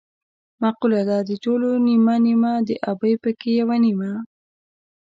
مقوله 0.61 1.01
ده: 1.09 1.17
د 1.29 1.31
ټولو 1.43 1.67
نیمه 1.87 2.15
نیمه 2.25 2.53
د 2.67 2.69
ابۍ 2.91 3.13
پکې 3.21 3.51
یوه 3.61 3.77
نیمه. 3.85 4.11